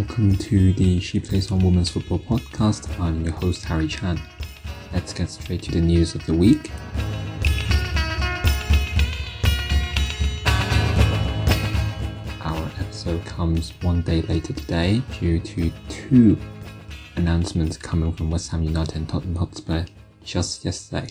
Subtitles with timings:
[0.00, 2.88] Welcome to the She Plays on Women's Football podcast.
[2.98, 4.18] I'm your host, Harry Chan.
[4.94, 6.70] Let's get straight to the news of the week.
[12.40, 16.38] Our episode comes one day later today due to two
[17.16, 19.84] announcements coming from West Ham United and Tottenham Hotspur
[20.24, 21.08] just yesterday.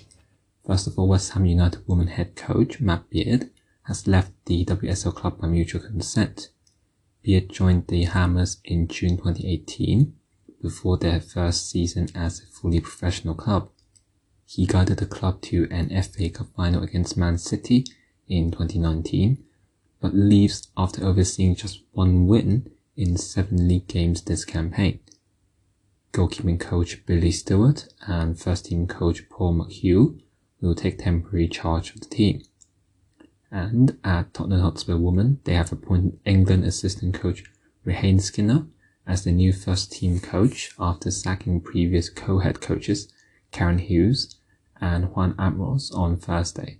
[0.65, 3.51] First of all, West Ham United women head coach Matt Beard
[3.83, 6.49] has left the WSL club by mutual consent.
[7.21, 10.15] Beard joined the Hammers in June 2018
[10.61, 13.69] before their first season as a fully professional club.
[14.45, 17.85] He guided the club to an FA Cup final against Man City
[18.27, 19.43] in 2019,
[19.99, 24.99] but leaves after overseeing just one win in seven league games this campaign.
[26.13, 30.19] Goalkeeping coach Billy Stewart and first team coach Paul McHugh
[30.61, 32.43] will take temporary charge of the team.
[33.51, 37.43] And at Tottenham Hotspur Women, they have appointed England assistant coach
[37.85, 38.67] Rehanne Skinner
[39.07, 43.11] as the new first team coach after sacking previous co-head coaches
[43.51, 44.35] Karen Hills
[44.79, 46.79] and Juan Amorós on Thursday.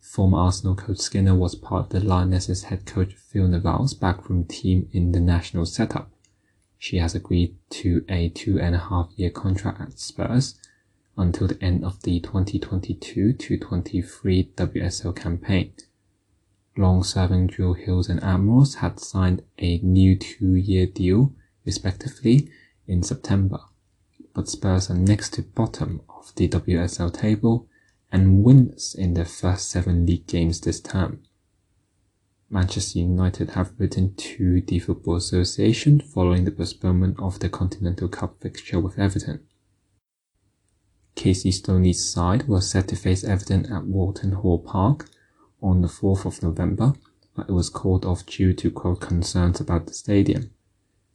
[0.00, 4.88] Former Arsenal coach Skinner was part of the Lionesses head coach Phil Neville's backroom team
[4.92, 6.10] in the national setup.
[6.78, 10.58] She has agreed to a two and a half year contract at Spurs
[11.16, 15.72] until the end of the 2022-23 WSL campaign.
[16.76, 21.32] Long-serving Drew Hills and Amorós had signed a new two-year deal,
[21.64, 22.50] respectively,
[22.86, 23.60] in September.
[24.34, 27.68] But Spurs are next to bottom of the WSL table
[28.12, 31.22] and wins in their first seven league games this term.
[32.48, 38.40] Manchester United have written to the Football Association following the postponement of the Continental Cup
[38.40, 39.40] fixture with Everton.
[41.26, 45.08] Casey Stoney's side was set to face Everton at Walton Hall Park
[45.60, 46.92] on the 4th of November,
[47.34, 50.52] but it was called off due to quote concerns about the stadium.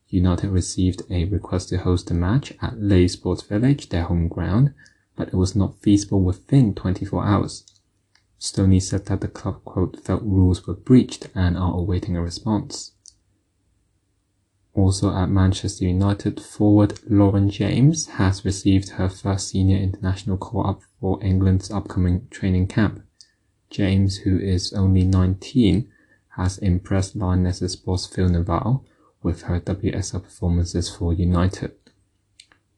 [0.09, 4.73] United received a request to host the match at Leigh Sports Village, their home ground,
[5.15, 7.63] but it was not feasible within 24 hours.
[8.37, 12.91] Stoney said that the club quote felt rules were breached and are awaiting a response.
[14.73, 21.21] Also at Manchester United, forward Lauren James has received her first senior international call-up for
[21.23, 23.01] England's upcoming training camp.
[23.69, 25.89] James, who is only 19,
[26.37, 28.85] has impressed Lionesses boss Phil Neville
[29.21, 31.73] with her WSL performances for United.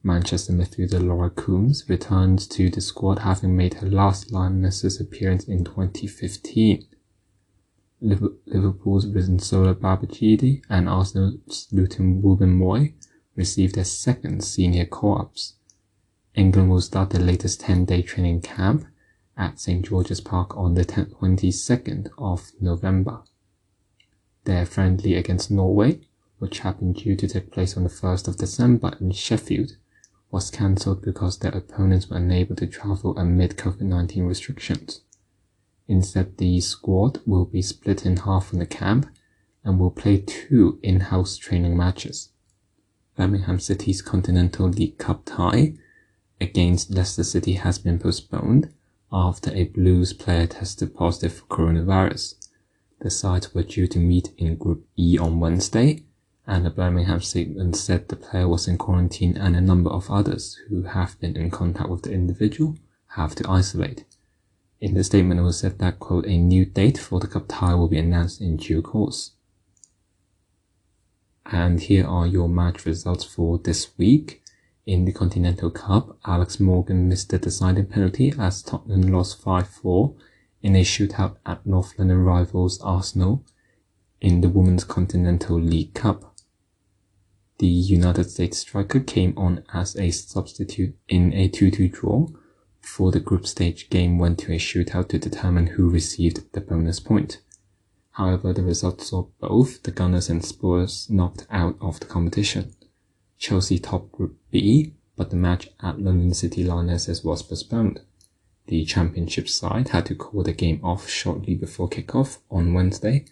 [0.02, 5.64] Manchester midfielder Laura Coombs returns to the squad having made her last Lionesses appearance in
[5.64, 6.86] 2015.
[8.04, 12.94] Liverpool's Rinsola Babajide and Arsenal's Lotte Wubben-Moy
[13.36, 15.54] received their second senior call-ups.
[16.36, 18.86] England will start their latest 10-day training camp
[19.38, 23.22] at St George's Park on the 22nd of November.
[24.44, 26.02] Their friendly against Norway,
[26.40, 29.78] which had been due to take place on the 1st of December in Sheffield,
[30.30, 35.02] was cancelled because their opponents were unable to travel amid COVID-19 restrictions.
[35.88, 39.08] Instead, the squad will be split in half in the camp
[39.64, 42.30] and will play two in-house training matches.
[43.16, 45.74] Birmingham City's Continental League Cup tie
[46.42, 48.74] against Leicester City has been postponed
[49.12, 52.36] after a Blues player tested positive for coronavirus.
[53.02, 56.04] The sides were due to meet in Group E on Wednesday,
[56.48, 60.60] and the Birmingham statement said the player was in quarantine and a number of others
[60.68, 62.78] who have been in contact with the individual
[63.16, 64.06] have to isolate.
[64.84, 67.74] In the statement, it was said that, quote, a new date for the cup tie
[67.74, 69.32] will be announced in due course.
[71.46, 74.44] And here are your match results for this week.
[74.86, 80.18] In the Continental Cup, Alex Morgan missed the deciding penalty as Tottenham lost 5-4
[80.62, 83.46] in a shootout at North London rivals Arsenal
[84.20, 86.36] in the Women's Continental League Cup.
[87.60, 92.28] The United States striker came on as a substitute in a 2-2 draw
[92.84, 97.00] before the group stage game went to a shootout to determine who received the bonus
[97.00, 97.40] point.
[98.12, 102.74] However, the result saw both the Gunners and Spurs knocked out of the competition.
[103.40, 108.02] Chelsea topped Group B, but the match at London City Lionesses was postponed.
[108.68, 113.26] The championship side had to call the game off shortly before kickoff on Wednesday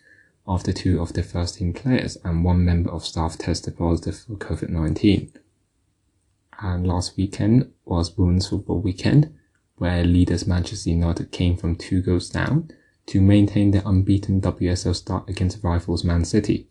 [0.47, 4.33] after two of the first team players and one member of staff tested positive for
[4.33, 5.29] COVID-19.
[6.59, 9.33] And last weekend was Women's Football Weekend,
[9.81, 12.69] where leaders Manchester United came from two goals down
[13.07, 16.69] to maintain their unbeaten WSL start against rivals Man City.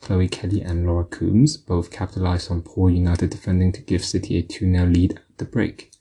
[0.00, 4.42] Chloe Kelly and Laura Coombs both capitalized on poor United defending to give City a
[4.42, 5.92] 2-0 lead at the break,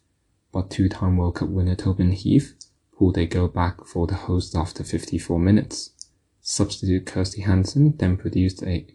[0.53, 2.55] but two-time World Cup winner Tobin Heath
[2.97, 5.89] pulled a goal back for the hosts after 54 minutes.
[6.39, 8.87] Substitute Kirsty Hanson then produced a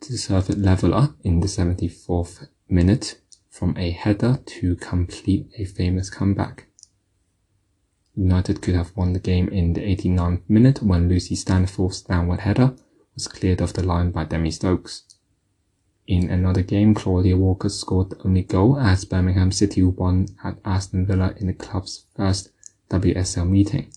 [0.00, 3.20] deserved leveller in the 74th minute
[3.56, 6.66] from a header to complete a famous comeback.
[8.14, 12.74] United could have won the game in the 89th minute when Lucy Staniforth's downward header
[13.14, 15.04] was cleared off the line by Demi Stokes.
[16.06, 21.06] In another game, Claudia Walker scored the only goal as Birmingham City won at Aston
[21.06, 22.50] Villa in the club's first
[22.90, 23.90] WSL meeting.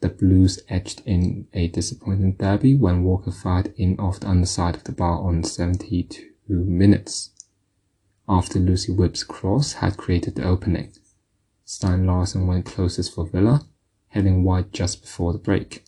[0.00, 4.84] The Blues edged in a disappointing derby when Walker fired in off the underside of
[4.84, 7.30] the bar on 72 minutes.
[8.28, 10.92] After Lucy Whipp's cross had created the opening,
[11.66, 13.66] Stine Larsen went closest for Villa,
[14.08, 15.84] heading wide just before the break.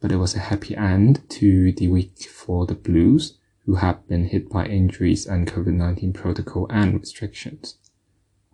[0.00, 4.26] But it was a happy end to the week for the Blues, who had been
[4.26, 7.78] hit by injuries and COVID-19 protocol and restrictions.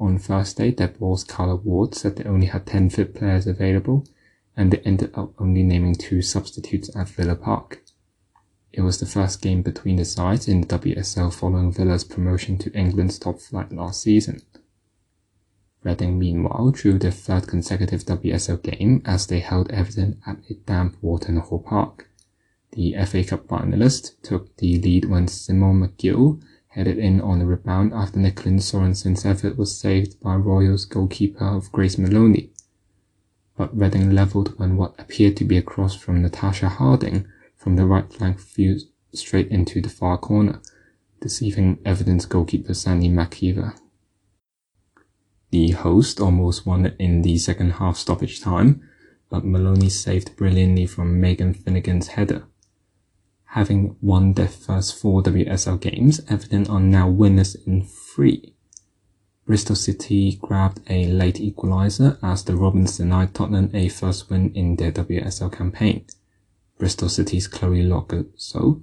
[0.01, 4.07] On Thursday, their boss Carla Ward said they only had 10 fit players available
[4.57, 7.82] and they ended up only naming two substitutes at Villa Park.
[8.73, 12.73] It was the first game between the sides in the WSL following Villa's promotion to
[12.73, 14.41] England's top flight last season.
[15.85, 20.97] Reading meanwhile drew their third consecutive WSL game as they held Everton at a damp
[21.03, 22.09] Walton Hall Park.
[22.71, 27.93] The FA Cup finalists took the lead when Simone Magill headed in on a rebound
[27.93, 32.51] after Nicoline Sorensen's effort was saved by Royals goalkeeper of Grace Moloney.
[33.55, 37.27] but Reading levelled when what appeared to be a cross from Natasha Harding
[37.63, 38.77] from the right flank flew
[39.15, 40.61] straight into the far corner,
[41.21, 43.79] deceiving Everton's goalkeeper Sandy MacIver.
[45.51, 48.83] The host almost won it in the second half stoppage time,
[49.31, 52.47] but Moloney saved brilliantly from Megan Finnigan's header.
[53.45, 58.55] Having won their first four WSL games, Everton are now winners in three.
[59.47, 64.77] Bristol City grabbed a late equaliser as the Robins denied Tottenham a first win in
[64.77, 66.07] their WSL campaign.
[66.83, 68.83] Bristol City's Chloe Logarzo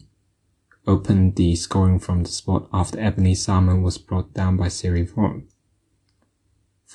[0.87, 5.49] opened the scoring from the spot after Ebony Salmon was brought down by Siri Worm.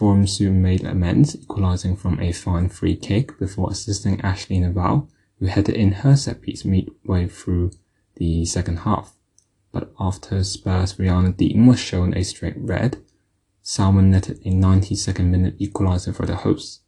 [0.00, 5.44] Worm soon made amends, equalising from a fine free kick before assisting Ashleigh Neville, who
[5.44, 7.72] headed in her set piece midway through
[8.16, 9.14] the second half.
[9.72, 13.04] But after Spurs' Rianna Dean was shown a straight red,
[13.60, 16.80] Salmon netted a 92nd minute equaliser for the hosts.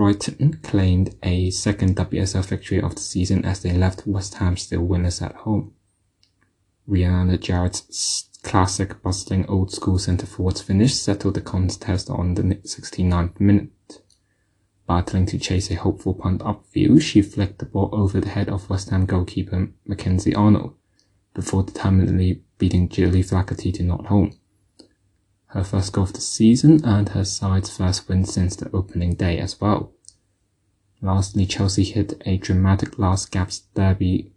[0.00, 4.80] Brighton claimed a second WSL victory of the season as they left West Ham still
[4.80, 5.74] winners at home.
[6.88, 13.38] Rianna Jarrett's classic bustling old school centre forwards finish settled the contest on the 69th
[13.38, 14.00] minute.
[14.86, 18.70] Battling to chase a hopeful punt upfield, she flicked the ball over the head of
[18.70, 20.76] West Ham goalkeeper Mackenzie Arnold,
[21.34, 24.39] before determinedly beating Gilly Flaherty to not home
[25.52, 29.38] her first goal of the season and her side's first win since the opening day
[29.38, 29.92] as well.
[31.02, 34.32] Lastly, Chelsea hit a dramatic last gasp derby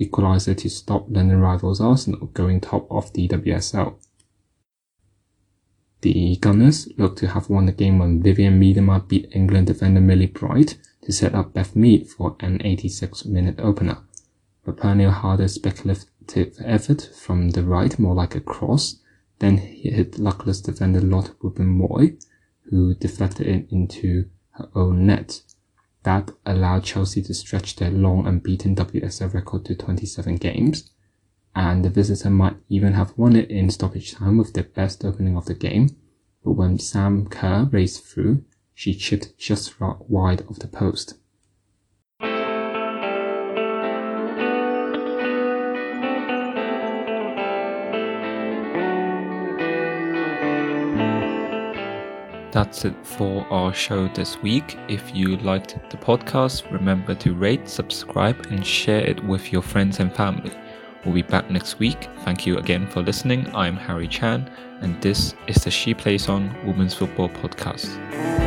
[0.00, 3.94] equaliser to stop London rivals Arsenal going top of the WSL.
[6.02, 10.26] The Gunners look to have won the game when Vivianne Miedema beat England defender Millie
[10.26, 13.98] Bright to set up Beth Mead for an 86 minute opener.
[14.64, 18.96] But Pernille Harder's speculative effort from the right, more like a cross,
[19.42, 22.16] then he hit luckless defender Lotte Wubben-Moy,
[22.70, 25.42] who deflected it into her own net.
[26.04, 30.90] That allowed Chelsea to stretch their long unbeaten WSL record to 27 games,
[31.56, 35.36] and the visitor might even have won it in stoppage time with their best opening
[35.36, 35.88] of the game,
[36.44, 38.44] but when Sam Kerr raced through,
[38.74, 41.14] she chipped just wide of the post.
[52.52, 54.78] That's it for our show this week.
[54.86, 60.00] If you liked the podcast, remember to rate, subscribe, and share it with your friends
[60.00, 60.52] and family.
[61.02, 62.10] We'll be back next week.
[62.26, 63.50] Thank you again for listening.
[63.56, 64.50] I'm Harry Chan,
[64.82, 68.41] and this is the She Plays On Women's Football Podcast.